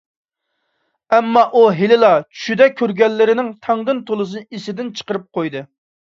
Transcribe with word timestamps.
ئەمما، 1.17 1.41
ئۇ 1.57 1.59
ھېلىلا 1.79 2.09
چۈشىدە 2.23 2.67
كۆرگەنلىرىنىڭ 2.79 3.51
تەڭدىن 3.67 3.99
تولىسىنى 4.09 4.49
ئېسىدىن 4.59 4.89
چىقىرىپ 5.01 5.29
قويدى. 5.39 5.63